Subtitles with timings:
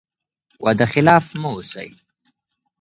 [0.63, 1.89] وعده خلاف مه اوسئ.